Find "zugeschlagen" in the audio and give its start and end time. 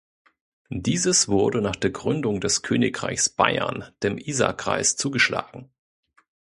4.95-5.69